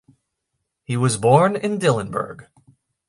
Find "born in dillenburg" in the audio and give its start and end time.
1.17-2.47